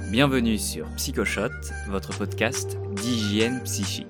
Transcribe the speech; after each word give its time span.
Bienvenue 0.00 0.56
sur 0.58 0.86
Psychoshot, 0.94 1.48
votre 1.88 2.16
podcast 2.16 2.78
d'hygiène 2.94 3.60
psychique. 3.64 4.06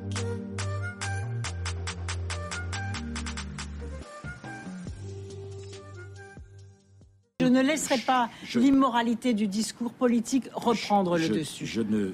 Je 7.40 7.46
ne 7.46 7.60
laisserai 7.62 7.98
pas 7.98 8.30
Je- 8.44 8.58
l'immoralité 8.58 9.34
du 9.34 9.46
discours 9.46 9.92
politique 9.92 10.44
reprendre 10.54 11.18
je, 11.18 11.28
le 11.32 11.38
dessus. 11.40 11.66
Je 11.66 11.82
ne, 11.82 12.12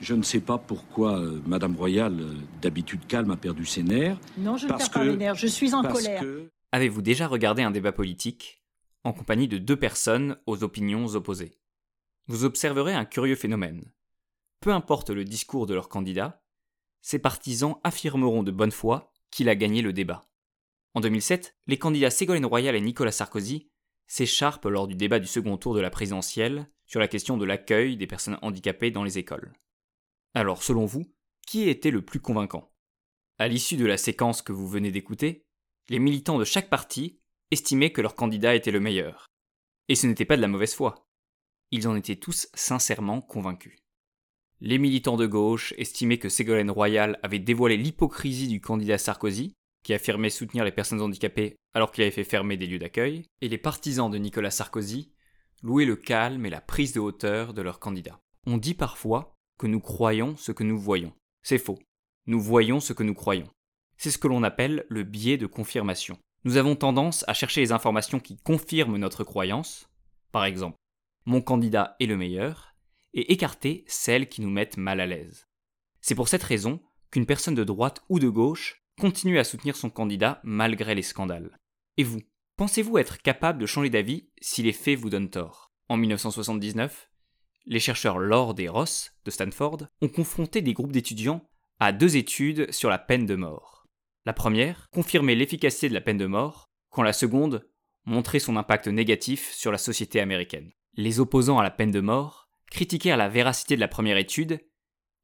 je 0.00 0.14
ne 0.14 0.22
sais 0.22 0.40
pas 0.40 0.58
pourquoi 0.58 1.18
euh, 1.18 1.40
Madame 1.46 1.76
Royal, 1.76 2.20
euh, 2.20 2.34
d'habitude 2.62 3.06
calme, 3.06 3.30
a 3.30 3.36
perdu 3.36 3.66
ses 3.66 3.82
nerfs. 3.82 4.18
non, 4.38 4.56
je 4.56 4.66
ne 4.66 4.72
perds 4.72 4.90
pas 4.90 5.04
mes 5.04 5.16
nerfs. 5.16 5.34
Je 5.34 5.46
suis 5.46 5.74
en 5.74 5.82
parce 5.82 5.94
colère. 5.94 6.20
que 6.20 6.48
Avez-vous 6.72 7.02
déjà 7.02 7.26
regardé 7.26 7.62
un 7.62 7.72
débat 7.72 7.92
politique 7.92 8.62
en 9.02 9.12
compagnie 9.12 9.48
de 9.48 9.58
deux 9.58 9.76
personnes 9.76 10.36
aux 10.46 10.62
opinions 10.62 11.06
opposées? 11.14 11.52
Vous 12.26 12.44
observerez 12.44 12.94
un 12.94 13.04
curieux 13.04 13.36
phénomène. 13.36 13.92
Peu 14.60 14.72
importe 14.72 15.10
le 15.10 15.24
discours 15.24 15.66
de 15.66 15.74
leur 15.74 15.88
candidat, 15.88 16.42
ces 17.00 17.18
partisans 17.18 17.76
affirmeront 17.82 18.42
de 18.42 18.50
bonne 18.50 18.72
foi 18.72 19.12
qu'il 19.30 19.48
a 19.48 19.54
gagné 19.54 19.82
le 19.82 19.92
débat. 19.92 20.22
En 20.94 21.00
2007, 21.00 21.56
les 21.66 21.78
candidats 21.78 22.10
Ségolène 22.10 22.46
Royal 22.46 22.74
et 22.74 22.80
Nicolas 22.80 23.12
Sarkozy 23.12 23.70
s'écharpent 24.06 24.66
lors 24.66 24.88
du 24.88 24.96
débat 24.96 25.20
du 25.20 25.26
second 25.26 25.56
tour 25.56 25.74
de 25.74 25.80
la 25.80 25.90
présidentielle 25.90 26.68
sur 26.86 26.98
la 26.98 27.08
question 27.08 27.36
de 27.36 27.44
l'accueil 27.44 27.96
des 27.96 28.08
personnes 28.08 28.38
handicapées 28.42 28.90
dans 28.90 29.04
les 29.04 29.18
écoles. 29.18 29.52
Alors, 30.34 30.62
selon 30.62 30.84
vous, 30.84 31.06
qui 31.46 31.68
était 31.68 31.92
le 31.92 32.04
plus 32.04 32.20
convaincant? 32.20 32.72
À 33.38 33.48
l'issue 33.48 33.76
de 33.76 33.86
la 33.86 33.96
séquence 33.96 34.42
que 34.42 34.52
vous 34.52 34.68
venez 34.68 34.90
d'écouter, 34.90 35.46
les 35.88 35.98
militants 35.98 36.38
de 36.38 36.44
chaque 36.44 36.68
parti 36.68 37.20
estimaient 37.50 37.92
que 37.92 38.00
leur 38.00 38.14
candidat 38.14 38.54
était 38.54 38.70
le 38.70 38.80
meilleur. 38.80 39.26
Et 39.88 39.94
ce 39.94 40.06
n'était 40.06 40.24
pas 40.24 40.36
de 40.36 40.42
la 40.42 40.48
mauvaise 40.48 40.74
foi. 40.74 41.08
Ils 41.70 41.86
en 41.86 41.96
étaient 41.96 42.16
tous 42.16 42.48
sincèrement 42.54 43.20
convaincus. 43.20 43.78
Les 44.60 44.78
militants 44.78 45.16
de 45.16 45.26
gauche 45.26 45.72
estimaient 45.78 46.18
que 46.18 46.28
Ségolène 46.28 46.70
Royal 46.70 47.18
avait 47.22 47.38
dévoilé 47.38 47.76
l'hypocrisie 47.76 48.48
du 48.48 48.60
candidat 48.60 48.98
Sarkozy, 48.98 49.54
qui 49.82 49.94
affirmait 49.94 50.30
soutenir 50.30 50.64
les 50.64 50.72
personnes 50.72 51.00
handicapées 51.00 51.56
alors 51.72 51.92
qu'il 51.92 52.02
avait 52.02 52.10
fait 52.10 52.24
fermer 52.24 52.56
des 52.56 52.66
lieux 52.66 52.78
d'accueil, 52.78 53.24
et 53.40 53.48
les 53.48 53.58
partisans 53.58 54.10
de 54.10 54.18
Nicolas 54.18 54.50
Sarkozy 54.50 55.12
louaient 55.62 55.84
le 55.84 55.96
calme 55.96 56.44
et 56.44 56.50
la 56.50 56.60
prise 56.60 56.92
de 56.92 57.00
hauteur 57.00 57.54
de 57.54 57.62
leur 57.62 57.78
candidat. 57.78 58.18
On 58.46 58.58
dit 58.58 58.74
parfois 58.74 59.34
que 59.58 59.66
nous 59.66 59.80
croyons 59.80 60.36
ce 60.36 60.52
que 60.52 60.64
nous 60.64 60.78
voyons. 60.78 61.12
C'est 61.42 61.58
faux. 61.58 61.78
Nous 62.26 62.40
voyons 62.40 62.80
ce 62.80 62.92
que 62.92 63.02
nous 63.02 63.14
croyons. 63.14 63.48
C'est 63.96 64.10
ce 64.10 64.18
que 64.18 64.28
l'on 64.28 64.42
appelle 64.42 64.86
le 64.88 65.04
biais 65.04 65.36
de 65.36 65.46
confirmation. 65.46 66.18
Nous 66.44 66.56
avons 66.56 66.76
tendance 66.76 67.24
à 67.28 67.34
chercher 67.34 67.60
les 67.60 67.72
informations 67.72 68.18
qui 68.18 68.38
confirment 68.38 68.96
notre 68.96 69.24
croyance, 69.24 69.90
par 70.32 70.44
exemple, 70.44 70.76
mon 71.30 71.40
candidat 71.40 71.94
est 72.00 72.06
le 72.06 72.16
meilleur, 72.16 72.74
et 73.14 73.32
écarter 73.32 73.84
celles 73.86 74.28
qui 74.28 74.40
nous 74.40 74.50
mettent 74.50 74.76
mal 74.76 75.00
à 75.00 75.06
l'aise. 75.06 75.46
C'est 76.00 76.16
pour 76.16 76.26
cette 76.26 76.42
raison 76.42 76.80
qu'une 77.12 77.24
personne 77.24 77.54
de 77.54 77.62
droite 77.62 78.02
ou 78.08 78.18
de 78.18 78.28
gauche 78.28 78.82
continue 78.98 79.38
à 79.38 79.44
soutenir 79.44 79.76
son 79.76 79.90
candidat 79.90 80.40
malgré 80.42 80.96
les 80.96 81.02
scandales. 81.02 81.56
Et 81.96 82.02
vous, 82.02 82.20
pensez-vous 82.56 82.98
être 82.98 83.22
capable 83.22 83.60
de 83.60 83.66
changer 83.66 83.90
d'avis 83.90 84.28
si 84.40 84.64
les 84.64 84.72
faits 84.72 84.98
vous 84.98 85.08
donnent 85.08 85.30
tort? 85.30 85.72
En 85.88 85.96
1979, 85.96 87.10
les 87.64 87.80
chercheurs 87.80 88.18
Lord 88.18 88.56
et 88.58 88.68
Ross 88.68 89.12
de 89.24 89.30
Stanford 89.30 89.86
ont 90.00 90.08
confronté 90.08 90.62
des 90.62 90.72
groupes 90.72 90.92
d'étudiants 90.92 91.48
à 91.78 91.92
deux 91.92 92.16
études 92.16 92.72
sur 92.72 92.90
la 92.90 92.98
peine 92.98 93.26
de 93.26 93.36
mort. 93.36 93.86
La 94.26 94.32
première 94.32 94.88
confirmait 94.90 95.36
l'efficacité 95.36 95.88
de 95.88 95.94
la 95.94 96.00
peine 96.00 96.18
de 96.18 96.26
mort, 96.26 96.70
quand 96.88 97.04
la 97.04 97.12
seconde 97.12 97.70
montrait 98.04 98.40
son 98.40 98.56
impact 98.56 98.88
négatif 98.88 99.52
sur 99.52 99.70
la 99.70 99.78
société 99.78 100.18
américaine. 100.18 100.72
Les 101.00 101.18
opposants 101.18 101.58
à 101.58 101.62
la 101.62 101.70
peine 101.70 101.92
de 101.92 102.00
mort 102.00 102.50
critiquèrent 102.70 103.16
la 103.16 103.30
véracité 103.30 103.74
de 103.74 103.80
la 103.80 103.88
première 103.88 104.18
étude 104.18 104.60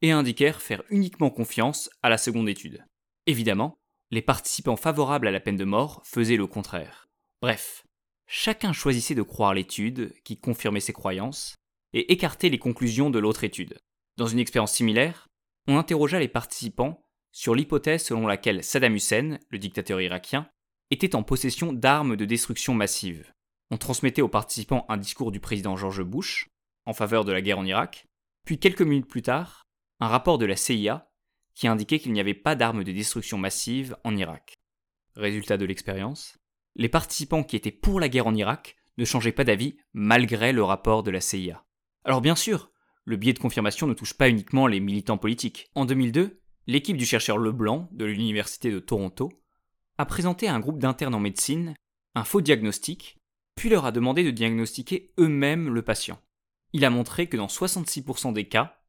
et 0.00 0.10
indiquèrent 0.10 0.62
faire 0.62 0.82
uniquement 0.88 1.28
confiance 1.28 1.90
à 2.02 2.08
la 2.08 2.16
seconde 2.16 2.48
étude. 2.48 2.82
Évidemment, 3.26 3.76
les 4.10 4.22
participants 4.22 4.76
favorables 4.76 5.28
à 5.28 5.30
la 5.30 5.38
peine 5.38 5.58
de 5.58 5.66
mort 5.66 6.00
faisaient 6.02 6.38
le 6.38 6.46
contraire. 6.46 7.10
Bref, 7.42 7.84
chacun 8.26 8.72
choisissait 8.72 9.14
de 9.14 9.20
croire 9.20 9.52
l'étude 9.52 10.14
qui 10.24 10.40
confirmait 10.40 10.80
ses 10.80 10.94
croyances 10.94 11.56
et 11.92 12.10
écartait 12.10 12.48
les 12.48 12.58
conclusions 12.58 13.10
de 13.10 13.18
l'autre 13.18 13.44
étude. 13.44 13.76
Dans 14.16 14.28
une 14.28 14.38
expérience 14.38 14.72
similaire, 14.72 15.28
on 15.68 15.76
interrogea 15.76 16.18
les 16.18 16.26
participants 16.26 17.04
sur 17.32 17.54
l'hypothèse 17.54 18.02
selon 18.02 18.26
laquelle 18.26 18.64
Saddam 18.64 18.94
Hussein, 18.94 19.38
le 19.50 19.58
dictateur 19.58 20.00
irakien, 20.00 20.48
était 20.90 21.14
en 21.14 21.22
possession 21.22 21.74
d'armes 21.74 22.16
de 22.16 22.24
destruction 22.24 22.72
massive. 22.72 23.30
On 23.70 23.78
transmettait 23.78 24.22
aux 24.22 24.28
participants 24.28 24.86
un 24.88 24.96
discours 24.96 25.32
du 25.32 25.40
président 25.40 25.76
George 25.76 26.02
Bush 26.02 26.48
en 26.84 26.92
faveur 26.92 27.24
de 27.24 27.32
la 27.32 27.42
guerre 27.42 27.58
en 27.58 27.64
Irak, 27.64 28.06
puis 28.44 28.58
quelques 28.58 28.82
minutes 28.82 29.08
plus 29.08 29.22
tard, 29.22 29.66
un 29.98 30.08
rapport 30.08 30.38
de 30.38 30.46
la 30.46 30.56
CIA 30.56 31.10
qui 31.54 31.66
indiquait 31.66 31.98
qu'il 31.98 32.12
n'y 32.12 32.20
avait 32.20 32.34
pas 32.34 32.54
d'armes 32.54 32.84
de 32.84 32.92
destruction 32.92 33.38
massive 33.38 33.96
en 34.04 34.16
Irak. 34.16 34.54
Résultat 35.16 35.56
de 35.56 35.64
l'expérience, 35.64 36.36
les 36.76 36.88
participants 36.88 37.42
qui 37.42 37.56
étaient 37.56 37.72
pour 37.72 37.98
la 37.98 38.08
guerre 38.08 38.26
en 38.26 38.34
Irak 38.34 38.76
ne 38.98 39.04
changeaient 39.04 39.32
pas 39.32 39.44
d'avis 39.44 39.76
malgré 39.94 40.52
le 40.52 40.62
rapport 40.62 41.02
de 41.02 41.10
la 41.10 41.20
CIA. 41.20 41.64
Alors 42.04 42.20
bien 42.20 42.36
sûr, 42.36 42.70
le 43.04 43.16
biais 43.16 43.32
de 43.32 43.38
confirmation 43.38 43.86
ne 43.86 43.94
touche 43.94 44.14
pas 44.14 44.28
uniquement 44.28 44.66
les 44.66 44.80
militants 44.80 45.18
politiques. 45.18 45.70
En 45.74 45.86
2002, 45.86 46.40
l'équipe 46.66 46.96
du 46.96 47.06
chercheur 47.06 47.38
Leblanc 47.38 47.88
de 47.92 48.04
l'Université 48.04 48.70
de 48.70 48.78
Toronto 48.78 49.30
a 49.98 50.06
présenté 50.06 50.48
à 50.48 50.54
un 50.54 50.60
groupe 50.60 50.78
d'internes 50.78 51.14
en 51.14 51.20
médecine 51.20 51.74
un 52.14 52.24
faux 52.24 52.40
diagnostic, 52.40 53.15
puis 53.56 53.68
leur 53.68 53.84
a 53.86 53.92
demandé 53.92 54.22
de 54.22 54.30
diagnostiquer 54.30 55.12
eux-mêmes 55.18 55.74
le 55.74 55.82
patient. 55.82 56.20
Il 56.72 56.84
a 56.84 56.90
montré 56.90 57.26
que 57.28 57.36
dans 57.36 57.46
66% 57.46 58.32
des 58.32 58.46
cas, 58.46 58.80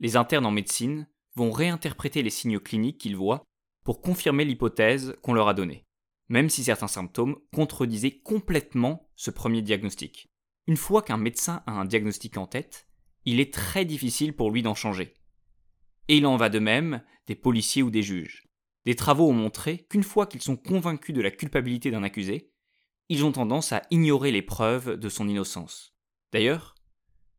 les 0.00 0.16
internes 0.16 0.46
en 0.46 0.50
médecine 0.50 1.06
vont 1.34 1.50
réinterpréter 1.50 2.22
les 2.22 2.30
signes 2.30 2.60
cliniques 2.60 2.98
qu'ils 2.98 3.16
voient 3.16 3.44
pour 3.84 4.00
confirmer 4.00 4.44
l'hypothèse 4.44 5.16
qu'on 5.22 5.34
leur 5.34 5.48
a 5.48 5.54
donnée, 5.54 5.84
même 6.28 6.48
si 6.48 6.64
certains 6.64 6.88
symptômes 6.88 7.36
contredisaient 7.52 8.18
complètement 8.20 9.10
ce 9.16 9.30
premier 9.30 9.62
diagnostic. 9.62 10.28
Une 10.66 10.76
fois 10.76 11.02
qu'un 11.02 11.16
médecin 11.16 11.62
a 11.66 11.72
un 11.72 11.84
diagnostic 11.84 12.36
en 12.36 12.46
tête, 12.46 12.86
il 13.24 13.40
est 13.40 13.52
très 13.52 13.84
difficile 13.84 14.34
pour 14.34 14.50
lui 14.50 14.62
d'en 14.62 14.74
changer. 14.74 15.14
Et 16.08 16.18
il 16.18 16.26
en 16.26 16.36
va 16.36 16.48
de 16.48 16.58
même 16.58 17.02
des 17.26 17.34
policiers 17.34 17.82
ou 17.82 17.90
des 17.90 18.02
juges. 18.02 18.46
Des 18.84 18.94
travaux 18.94 19.28
ont 19.28 19.34
montré 19.34 19.86
qu'une 19.90 20.02
fois 20.02 20.26
qu'ils 20.26 20.42
sont 20.42 20.56
convaincus 20.56 21.14
de 21.14 21.20
la 21.20 21.30
culpabilité 21.30 21.90
d'un 21.90 22.02
accusé, 22.02 22.47
ils 23.08 23.24
ont 23.24 23.32
tendance 23.32 23.72
à 23.72 23.82
ignorer 23.90 24.30
les 24.32 24.42
preuves 24.42 24.96
de 24.96 25.08
son 25.08 25.28
innocence. 25.28 25.94
D'ailleurs, 26.32 26.74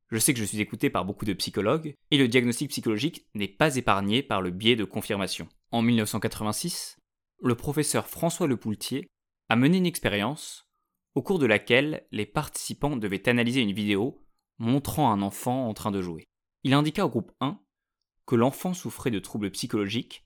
je 0.08 0.18
sais 0.18 0.34
que 0.34 0.40
je 0.40 0.46
suis 0.46 0.62
écouté 0.62 0.90
par 0.90 1.06
beaucoup 1.06 1.26
de 1.26 1.34
psychologues, 1.34 1.94
et 2.10 2.18
le 2.18 2.28
diagnostic 2.28 2.70
psychologique 2.70 3.28
n'est 3.36 3.48
pas 3.48 3.76
épargné 3.76 4.24
par 4.24 4.42
le 4.42 4.50
biais 4.50 4.76
de 4.76 4.84
confirmation. 4.84 5.48
En 5.72 5.84
1986, 5.84 6.98
le 7.42 7.56
professeur 7.56 8.08
François 8.08 8.48
Lepoultier 8.48 9.08
a 9.50 9.56
mené 9.56 9.78
une 9.78 9.86
expérience 9.86 10.68
au 11.14 11.22
cours 11.22 11.40
de 11.40 11.46
laquelle 11.46 12.08
les 12.12 12.26
participants 12.26 12.98
devaient 12.98 13.30
analyser 13.30 13.62
une 13.62 13.74
vidéo 13.74 14.26
montrant 14.58 15.12
un 15.12 15.22
enfant 15.22 15.68
en 15.68 15.74
train 15.74 15.92
de 15.92 16.02
jouer. 16.02 16.26
Il 16.64 16.74
indiqua 16.74 17.06
au 17.06 17.10
groupe 17.10 17.32
1 17.40 17.60
que 18.26 18.36
l'enfant 18.36 18.74
souffrait 18.74 19.12
de 19.12 19.20
troubles 19.20 19.52
psychologiques, 19.52 20.26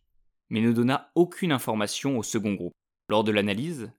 mais 0.49 0.61
ne 0.61 0.71
donna 0.71 1.11
aucune 1.15 1.51
information 1.51 2.17
au 2.17 2.23
second 2.23 2.53
groupe. 2.53 2.73
Lors 3.09 3.23
de 3.23 3.31
l'analyse, 3.31 3.91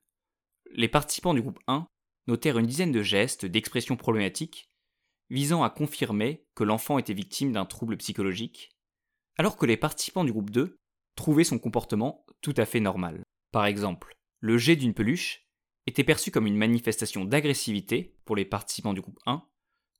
les 0.75 0.89
participants 0.89 1.33
du 1.33 1.41
groupe 1.41 1.59
1 1.67 1.87
notèrent 2.27 2.57
une 2.57 2.67
dizaine 2.67 2.91
de 2.91 3.01
gestes, 3.01 3.45
d'expressions 3.45 3.95
problématiques, 3.95 4.69
visant 5.29 5.63
à 5.63 5.69
confirmer 5.69 6.45
que 6.53 6.63
l'enfant 6.63 6.99
était 6.99 7.13
victime 7.13 7.51
d'un 7.51 7.65
trouble 7.65 7.97
psychologique, 7.97 8.75
alors 9.37 9.57
que 9.57 9.65
les 9.65 9.77
participants 9.77 10.23
du 10.23 10.31
groupe 10.31 10.49
2 10.49 10.77
trouvaient 11.15 11.43
son 11.43 11.59
comportement 11.59 12.25
tout 12.41 12.53
à 12.57 12.65
fait 12.65 12.79
normal. 12.79 13.23
Par 13.51 13.65
exemple, 13.65 14.15
le 14.39 14.57
jet 14.57 14.75
d'une 14.75 14.93
peluche 14.93 15.47
était 15.87 16.03
perçu 16.03 16.29
comme 16.29 16.47
une 16.47 16.57
manifestation 16.57 17.25
d'agressivité 17.25 18.17
pour 18.25 18.35
les 18.35 18.45
participants 18.45 18.93
du 18.93 19.01
groupe 19.01 19.19
1, 19.25 19.43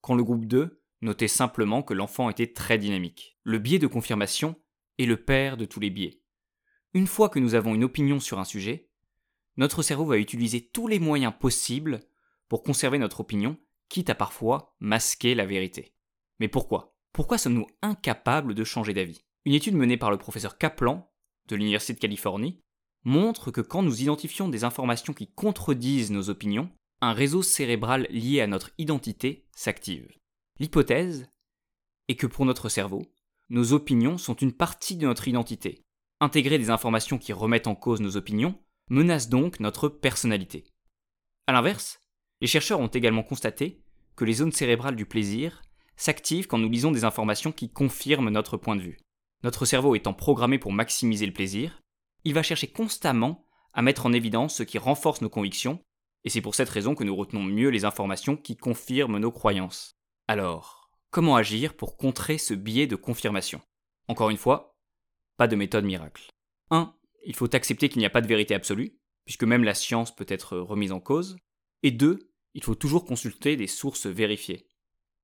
quand 0.01 0.15
le 0.15 0.23
groupe 0.23 0.45
2 0.45 0.81
notait 1.01 1.27
simplement 1.27 1.83
que 1.83 1.93
l'enfant 1.93 2.29
était 2.29 2.51
très 2.51 2.77
dynamique. 2.77 3.37
Le 3.43 3.59
biais 3.59 3.79
de 3.79 3.87
confirmation 3.87 4.55
est 4.97 5.05
le 5.05 5.23
père 5.23 5.57
de 5.57 5.65
tous 5.65 5.79
les 5.79 5.89
biais. 5.89 6.21
Une 6.93 7.07
fois 7.07 7.29
que 7.29 7.39
nous 7.39 7.55
avons 7.55 7.75
une 7.75 7.83
opinion 7.83 8.19
sur 8.19 8.39
un 8.39 8.45
sujet, 8.45 8.89
notre 9.57 9.81
cerveau 9.81 10.05
va 10.05 10.17
utiliser 10.17 10.61
tous 10.61 10.87
les 10.87 10.99
moyens 10.99 11.33
possibles 11.39 12.01
pour 12.49 12.63
conserver 12.63 12.97
notre 12.97 13.21
opinion, 13.21 13.57
quitte 13.89 14.09
à 14.09 14.15
parfois 14.15 14.75
masquer 14.79 15.35
la 15.35 15.45
vérité. 15.45 15.93
Mais 16.39 16.47
pourquoi? 16.47 16.95
Pourquoi 17.13 17.37
sommes-nous 17.37 17.67
incapables 17.81 18.53
de 18.53 18.63
changer 18.63 18.93
d'avis? 18.93 19.21
Une 19.45 19.53
étude 19.53 19.75
menée 19.75 19.97
par 19.97 20.11
le 20.11 20.17
professeur 20.17 20.57
Kaplan 20.57 21.09
de 21.47 21.55
l'Université 21.55 21.93
de 21.93 21.99
Californie 21.99 22.61
montre 23.03 23.51
que 23.51 23.61
quand 23.61 23.83
nous 23.83 24.01
identifions 24.01 24.49
des 24.49 24.63
informations 24.63 25.13
qui 25.13 25.31
contredisent 25.31 26.11
nos 26.11 26.29
opinions, 26.29 26.69
un 27.01 27.13
réseau 27.13 27.43
cérébral 27.43 28.07
lié 28.09 28.41
à 28.41 28.47
notre 28.47 28.71
identité 28.77 29.47
s'active. 29.55 30.11
L'hypothèse 30.59 31.29
est 32.07 32.15
que 32.15 32.27
pour 32.27 32.45
notre 32.45 32.67
cerveau, 32.67 33.03
nos 33.49 33.73
opinions 33.73 34.17
sont 34.17 34.33
une 34.33 34.53
partie 34.53 34.95
de 34.95 35.05
notre 35.05 35.27
identité. 35.27 35.83
Intégrer 36.19 36.57
des 36.57 36.69
informations 36.69 37.17
qui 37.17 37.33
remettent 37.33 37.67
en 37.67 37.75
cause 37.75 38.01
nos 38.01 38.17
opinions 38.17 38.59
menace 38.89 39.29
donc 39.29 39.59
notre 39.59 39.89
personnalité. 39.89 40.65
A 41.47 41.53
l'inverse, 41.53 41.99
les 42.41 42.47
chercheurs 42.47 42.79
ont 42.79 42.87
également 42.87 43.23
constaté 43.23 43.81
que 44.15 44.25
les 44.25 44.33
zones 44.33 44.51
cérébrales 44.51 44.95
du 44.95 45.05
plaisir 45.05 45.61
s'active 45.95 46.47
quand 46.47 46.57
nous 46.57 46.69
lisons 46.69 46.91
des 46.91 47.05
informations 47.05 47.51
qui 47.51 47.69
confirment 47.69 48.29
notre 48.29 48.57
point 48.57 48.75
de 48.75 48.81
vue. 48.81 48.97
Notre 49.43 49.65
cerveau 49.65 49.95
étant 49.95 50.13
programmé 50.13 50.57
pour 50.57 50.73
maximiser 50.73 51.25
le 51.25 51.33
plaisir, 51.33 51.81
il 52.23 52.33
va 52.33 52.43
chercher 52.43 52.67
constamment 52.67 53.45
à 53.73 53.81
mettre 53.81 54.05
en 54.05 54.13
évidence 54.13 54.55
ce 54.55 54.63
qui 54.63 54.77
renforce 54.77 55.21
nos 55.21 55.29
convictions, 55.29 55.79
et 56.23 56.29
c'est 56.29 56.41
pour 56.41 56.55
cette 56.55 56.69
raison 56.69 56.95
que 56.95 57.03
nous 57.03 57.15
retenons 57.15 57.43
mieux 57.43 57.69
les 57.69 57.85
informations 57.85 58.35
qui 58.35 58.57
confirment 58.57 59.19
nos 59.19 59.31
croyances. 59.31 59.95
Alors, 60.27 60.89
comment 61.11 61.35
agir 61.35 61.75
pour 61.75 61.97
contrer 61.97 62.37
ce 62.37 62.53
biais 62.53 62.87
de 62.87 62.95
confirmation? 62.95 63.61
Encore 64.07 64.29
une 64.29 64.37
fois, 64.37 64.75
pas 65.37 65.47
de 65.47 65.55
méthode 65.55 65.85
miracle. 65.85 66.29
1. 66.71 66.95
Il 67.25 67.35
faut 67.35 67.53
accepter 67.55 67.89
qu'il 67.89 67.99
n'y 67.99 68.05
a 68.05 68.11
pas 68.11 68.21
de 68.21 68.27
vérité 68.27 68.53
absolue, 68.53 68.97
puisque 69.25 69.43
même 69.43 69.63
la 69.63 69.73
science 69.73 70.15
peut 70.15 70.27
être 70.29 70.57
remise 70.57 70.91
en 70.91 70.99
cause. 70.99 71.37
Et 71.83 71.91
2. 71.91 72.31
Il 72.53 72.63
faut 72.63 72.75
toujours 72.75 73.03
consulter 73.03 73.57
des 73.57 73.67
sources 73.67 74.05
vérifiées. 74.05 74.67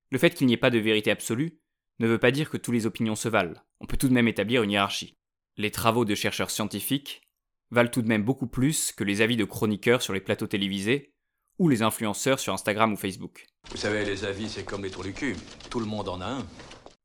Le 0.09 0.17
fait 0.17 0.31
qu'il 0.31 0.47
n'y 0.47 0.53
ait 0.53 0.57
pas 0.57 0.69
de 0.69 0.79
vérité 0.79 1.11
absolue 1.11 1.61
ne 1.99 2.07
veut 2.07 2.17
pas 2.17 2.31
dire 2.31 2.49
que 2.49 2.57
toutes 2.57 2.73
les 2.73 2.85
opinions 2.85 3.15
se 3.15 3.29
valent. 3.29 3.53
On 3.79 3.85
peut 3.85 3.95
tout 3.95 4.09
de 4.09 4.13
même 4.13 4.27
établir 4.27 4.63
une 4.63 4.71
hiérarchie. 4.71 5.15
Les 5.55 5.71
travaux 5.71 6.03
de 6.03 6.15
chercheurs 6.15 6.49
scientifiques 6.49 7.21
valent 7.69 7.89
tout 7.89 8.01
de 8.01 8.07
même 8.07 8.23
beaucoup 8.23 8.47
plus 8.47 8.91
que 8.91 9.03
les 9.03 9.21
avis 9.21 9.37
de 9.37 9.45
chroniqueurs 9.45 10.01
sur 10.01 10.13
les 10.13 10.19
plateaux 10.19 10.47
télévisés 10.47 11.13
ou 11.59 11.69
les 11.69 11.83
influenceurs 11.83 12.39
sur 12.39 12.53
Instagram 12.53 12.91
ou 12.91 12.97
Facebook. 12.97 13.45
Vous 13.69 13.77
savez, 13.77 14.03
les 14.03 14.25
avis, 14.25 14.49
c'est 14.49 14.65
comme 14.65 14.83
les 14.83 14.89
trous 14.89 15.03
du 15.03 15.13
cul. 15.13 15.35
Tout 15.69 15.79
le 15.79 15.85
monde 15.85 16.09
en 16.09 16.19
a 16.19 16.25
un. 16.25 16.47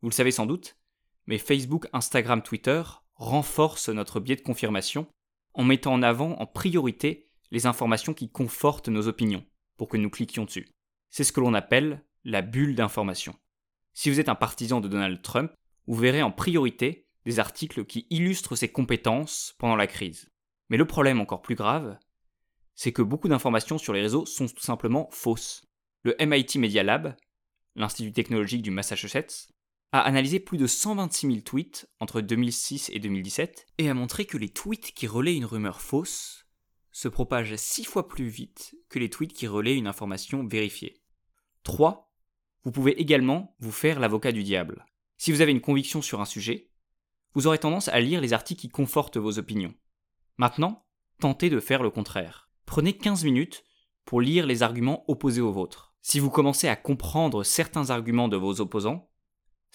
Vous 0.03 0.09
le 0.09 0.15
savez 0.15 0.31
sans 0.31 0.47
doute, 0.47 0.77
mais 1.27 1.39
Facebook, 1.39 1.87
Instagram, 1.93 2.43
Twitter 2.43 2.83
renforcent 3.17 3.89
notre 3.89 4.21
biais 4.21 4.37
de 4.37 4.43
confirmation 4.43 5.07
en 5.55 5.65
mettant 5.65 5.93
en 5.93 6.03
avant 6.03 6.39
en 6.39 6.47
priorité 6.47 7.29
les 7.51 7.67
informations 7.67 8.15
qui 8.15 8.31
confortent 8.31 8.89
nos 8.89 9.09
opinions 9.09 9.45
pour 9.77 9.89
que 9.89 9.97
nous 9.97 10.11
cliquions 10.11 10.45
dessus. 10.45 10.69
C'est 11.11 11.25
ce 11.25 11.33
que 11.33 11.41
l'on 11.41 11.55
appelle 11.55 12.05
la 12.25 12.43
bulle 12.43 12.75
d'information. 12.75 13.35
Si 13.95 14.11
vous 14.11 14.21
êtes 14.21 14.29
un 14.29 14.35
partisan 14.35 14.81
de 14.81 14.89
Donald 14.89 15.23
Trump, 15.23 15.53
vous 15.87 15.95
verrez 15.95 16.23
en 16.23 16.31
priorité 16.31 17.07
des 17.25 17.39
articles 17.41 17.85
qui 17.85 18.07
illustrent 18.11 18.57
ses 18.57 18.69
compétences 18.69 19.55
pendant 19.59 19.77
la 19.77 19.87
crise. 19.87 20.29
Mais 20.69 20.77
le 20.77 20.87
problème 20.87 21.21
encore 21.21 21.43
plus 21.43 21.55
grave, 21.55 21.99
c'est 22.75 22.93
que 22.93 23.03
beaucoup 23.03 23.29
d'informations 23.29 23.79
sur 23.79 23.93
les 23.93 24.03
réseaux 24.03 24.27
sont 24.27 24.47
tout 24.47 24.61
simplement 24.61 25.09
fausses. 25.11 25.65
Le 26.03 26.15
MIT 26.21 26.59
Media 26.59 26.83
Lab, 26.83 27.17
l'Institut 27.75 28.13
technologique 28.13 28.63
du 28.63 28.71
Massachusetts, 28.71 29.49
a 29.93 30.01
analysé 30.01 30.41
plus 30.41 30.59
de 30.59 30.67
126 30.67 31.27
000 31.27 31.41
tweets 31.41 31.89
entre 32.01 32.21
2006 32.21 32.91
et 32.93 32.99
2017 32.99 33.67
et 33.79 33.89
a 33.89 33.95
montré 33.95 34.25
que 34.25 34.37
les 34.37 34.49
tweets 34.49 34.93
qui 34.93 35.07
relaient 35.07 35.37
une 35.37 35.45
rumeur 35.45 35.81
fausse 35.81 36.47
se 36.93 37.09
propagent 37.09 37.57
six 37.57 37.85
fois 37.85 38.09
plus 38.09 38.29
vite 38.29 38.75
que 38.89 38.99
les 38.99 39.11
tweets 39.11 39.33
qui 39.33 39.47
relaient 39.47 39.77
une 39.77 39.87
information 39.87 40.47
vérifiée. 40.47 41.03
3. 41.63 42.13
Vous 42.65 42.73
pouvez 42.73 43.01
également 43.01 43.55
vous 43.61 43.73
faire 43.73 44.01
l'avocat 44.01 44.33
du 44.33 44.43
diable. 44.43 44.87
Si 45.19 45.31
vous 45.31 45.41
avez 45.41 45.53
une 45.53 45.61
conviction 45.61 46.03
sur 46.03 46.21
un 46.21 46.25
sujet, 46.25 46.71
vous 47.35 47.47
aurez 47.47 47.59
tendance 47.59 47.89
à 47.89 48.01
lire 48.01 48.21
les 48.21 48.33
articles 48.33 48.63
qui 48.63 48.69
confortent 48.69 49.19
vos 49.19 49.39
opinions. 49.39 49.75
Maintenant, 50.39 50.87
tentez 51.21 51.51
de 51.51 51.61
faire 51.61 51.83
le 51.83 51.91
contraire. 51.91 52.49
Prenez 52.65 52.97
15 52.97 53.25
minutes 53.25 53.65
pour 54.05 54.21
lire 54.21 54.47
les 54.47 54.63
arguments 54.63 55.05
opposés 55.09 55.41
aux 55.41 55.53
vôtres. 55.53 55.95
Si 56.01 56.19
vous 56.19 56.31
commencez 56.31 56.69
à 56.69 56.77
comprendre 56.77 57.45
certains 57.45 57.91
arguments 57.91 58.29
de 58.29 58.37
vos 58.37 58.61
opposants, 58.61 59.11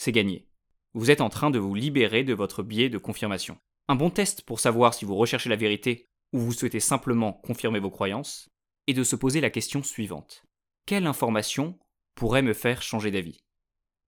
c'est 0.02 0.12
gagné. 0.12 0.48
Vous 0.96 1.12
êtes 1.12 1.22
en 1.22 1.30
train 1.30 1.52
de 1.52 1.60
vous 1.60 1.76
libérer 1.76 2.24
de 2.24 2.34
votre 2.34 2.64
biais 2.64 2.90
de 2.90 2.98
confirmation. 2.98 3.60
Un 3.88 3.94
bon 3.94 4.10
test 4.10 4.42
pour 4.42 4.60
savoir 4.60 4.96
si 4.96 5.06
vous 5.06 5.16
recherchez 5.16 5.48
la 5.48 5.56
vérité 5.56 6.10
ou 6.34 6.40
vous 6.40 6.54
souhaitez 6.54 6.80
simplement 6.80 7.34
confirmer 7.34 7.78
vos 7.78 7.92
croyances 7.92 8.50
est 8.88 8.96
de 8.96 9.04
se 9.04 9.16
poser 9.16 9.42
la 9.42 9.52
question 9.52 9.84
suivante. 9.84 10.44
Quelle 10.88 11.06
information 11.06 11.78
pourrait 12.16 12.42
me 12.42 12.54
faire 12.54 12.82
changer 12.82 13.12
d'avis? 13.12 13.44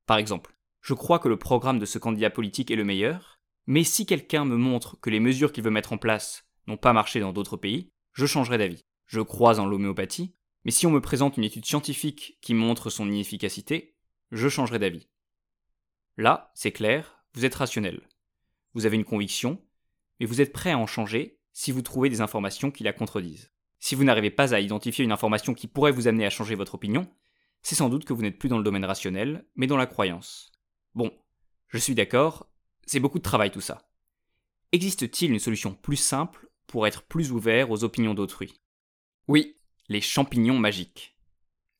Par 0.07 0.17
exemple, 0.17 0.55
je 0.81 0.95
crois 0.95 1.19
que 1.19 1.29
le 1.29 1.37
programme 1.37 1.77
de 1.77 1.85
ce 1.85 1.99
candidat 1.99 2.31
politique 2.31 2.71
est 2.71 2.75
le 2.75 2.85
meilleur, 2.85 3.39
mais 3.67 3.83
si 3.83 4.07
quelqu'un 4.07 4.45
me 4.45 4.57
montre 4.57 4.99
que 4.99 5.11
les 5.11 5.19
mesures 5.19 5.51
qu'il 5.51 5.63
veut 5.63 5.69
mettre 5.69 5.93
en 5.93 5.99
place 5.99 6.43
n'ont 6.65 6.75
pas 6.75 6.93
marché 6.93 7.19
dans 7.19 7.33
d'autres 7.33 7.55
pays, 7.55 7.91
je 8.13 8.25
changerai 8.25 8.57
d'avis. 8.57 8.81
Je 9.05 9.21
crois 9.21 9.59
en 9.59 9.67
l'homéopathie, 9.67 10.33
mais 10.65 10.71
si 10.71 10.87
on 10.87 10.91
me 10.91 11.01
présente 11.01 11.37
une 11.37 11.43
étude 11.43 11.67
scientifique 11.67 12.39
qui 12.41 12.55
montre 12.55 12.89
son 12.89 13.11
inefficacité, 13.11 13.95
je 14.31 14.49
changerai 14.49 14.79
d'avis. 14.79 15.07
Là, 16.17 16.51
c'est 16.53 16.71
clair, 16.71 17.23
vous 17.33 17.45
êtes 17.45 17.55
rationnel. 17.55 18.07
Vous 18.73 18.85
avez 18.85 18.95
une 18.97 19.05
conviction, 19.05 19.61
mais 20.19 20.25
vous 20.25 20.41
êtes 20.41 20.53
prêt 20.53 20.71
à 20.71 20.77
en 20.77 20.85
changer 20.85 21.39
si 21.51 21.71
vous 21.71 21.81
trouvez 21.81 22.09
des 22.09 22.21
informations 22.21 22.71
qui 22.71 22.83
la 22.83 22.93
contredisent. 22.93 23.51
Si 23.79 23.95
vous 23.95 24.03
n'arrivez 24.03 24.31
pas 24.31 24.53
à 24.53 24.59
identifier 24.59 25.03
une 25.03 25.11
information 25.11 25.53
qui 25.53 25.67
pourrait 25.67 25.91
vous 25.91 26.07
amener 26.07 26.25
à 26.25 26.29
changer 26.29 26.55
votre 26.55 26.75
opinion, 26.75 27.11
c'est 27.61 27.75
sans 27.75 27.89
doute 27.89 28.05
que 28.05 28.13
vous 28.13 28.21
n'êtes 28.21 28.37
plus 28.37 28.49
dans 28.49 28.57
le 28.57 28.63
domaine 28.63 28.85
rationnel, 28.85 29.45
mais 29.55 29.67
dans 29.67 29.77
la 29.77 29.87
croyance. 29.87 30.51
Bon, 30.93 31.11
je 31.67 31.77
suis 31.77 31.95
d'accord, 31.95 32.49
c'est 32.85 32.99
beaucoup 32.99 33.17
de 33.17 33.23
travail 33.23 33.51
tout 33.51 33.61
ça. 33.61 33.89
Existe-t-il 34.71 35.31
une 35.31 35.39
solution 35.39 35.73
plus 35.73 35.97
simple 35.97 36.49
pour 36.67 36.87
être 36.87 37.03
plus 37.03 37.31
ouvert 37.31 37.71
aux 37.71 37.83
opinions 37.83 38.13
d'autrui? 38.13 38.61
Oui, 39.27 39.57
les 39.89 40.01
champignons 40.01 40.59
magiques. 40.59 41.17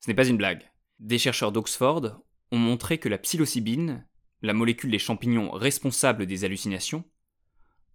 Ce 0.00 0.10
n'est 0.10 0.14
pas 0.14 0.26
une 0.26 0.36
blague. 0.36 0.70
Des 0.98 1.18
chercheurs 1.18 1.52
d'Oxford 1.52 2.20
ont 2.50 2.58
montré 2.58 2.98
que 2.98 3.08
la 3.08 3.18
psilocybine, 3.18 4.06
la 4.44 4.52
molécule 4.52 4.90
des 4.90 4.98
champignons 4.98 5.50
responsable 5.50 6.26
des 6.26 6.44
hallucinations, 6.44 7.04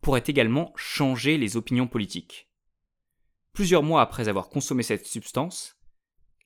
pourrait 0.01 0.23
également 0.25 0.73
changer 0.75 1.37
les 1.37 1.57
opinions 1.57 1.87
politiques. 1.87 2.49
Plusieurs 3.53 3.83
mois 3.83 4.01
après 4.01 4.29
avoir 4.29 4.49
consommé 4.49 4.81
cette 4.81 5.05
substance, 5.05 5.77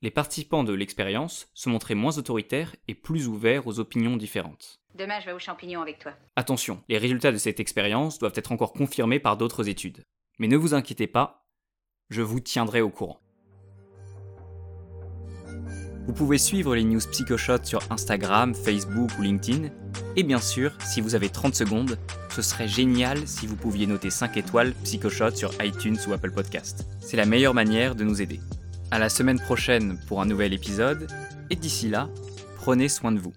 les 0.01 0.11
participants 0.11 0.65
de 0.65 0.73
l'expérience 0.73 1.47
se 1.53 1.69
montraient 1.69 1.95
moins 1.95 2.17
autoritaires 2.17 2.75
et 2.89 2.95
plus 2.95 3.29
ouverts 3.29 3.65
aux 3.65 3.79
opinions 3.79 4.17
différentes. 4.17 4.81
Demain, 4.93 5.21
je 5.21 5.27
vais 5.27 5.31
aux 5.31 5.39
champignons 5.39 5.81
avec 5.81 5.99
toi. 5.99 6.13
Attention, 6.35 6.83
les 6.89 6.97
résultats 6.97 7.31
de 7.31 7.37
cette 7.37 7.61
expérience 7.61 8.19
doivent 8.19 8.33
être 8.35 8.51
encore 8.51 8.73
confirmés 8.73 9.19
par 9.19 9.37
d'autres 9.37 9.69
études. 9.69 10.03
Mais 10.37 10.49
ne 10.49 10.57
vous 10.57 10.73
inquiétez 10.73 11.07
pas, 11.07 11.47
je 12.09 12.21
vous 12.21 12.41
tiendrai 12.41 12.81
au 12.81 12.89
courant. 12.89 13.21
Vous 16.05 16.13
pouvez 16.13 16.37
suivre 16.37 16.75
les 16.75 16.83
news 16.83 16.99
PsychoShot 16.99 17.63
sur 17.63 17.89
Instagram, 17.89 18.53
Facebook 18.53 19.17
ou 19.17 19.21
LinkedIn. 19.21 19.69
Et 20.15 20.23
bien 20.23 20.39
sûr, 20.39 20.71
si 20.85 21.01
vous 21.01 21.15
avez 21.15 21.29
30 21.29 21.55
secondes, 21.55 21.97
ce 22.29 22.43
serait 22.43 22.67
génial 22.67 23.27
si 23.27 23.47
vous 23.47 23.55
pouviez 23.55 23.87
noter 23.87 24.11
5 24.11 24.37
étoiles 24.37 24.73
PsychoShot 24.83 25.35
sur 25.35 25.51
iTunes 25.63 25.97
ou 26.07 26.13
Apple 26.13 26.31
Podcast. 26.31 26.85
C'est 26.99 27.17
la 27.17 27.25
meilleure 27.25 27.55
manière 27.55 27.95
de 27.95 28.03
nous 28.03 28.21
aider. 28.21 28.39
À 28.91 28.99
la 28.99 29.09
semaine 29.09 29.39
prochaine 29.39 29.99
pour 30.07 30.21
un 30.21 30.25
nouvel 30.25 30.53
épisode, 30.53 31.07
et 31.49 31.55
d'ici 31.55 31.89
là, 31.89 32.09
prenez 32.57 32.89
soin 32.89 33.11
de 33.11 33.19
vous. 33.19 33.33